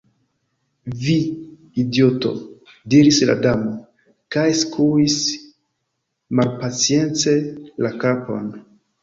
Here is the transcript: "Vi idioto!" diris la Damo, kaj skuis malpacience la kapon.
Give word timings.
"Vi 1.01 1.17
idioto!" 1.83 2.31
diris 2.93 3.19
la 3.31 3.35
Damo, 3.43 3.75
kaj 4.37 4.47
skuis 4.63 5.19
malpacience 6.41 7.37
la 7.87 7.95
kapon. 8.07 8.51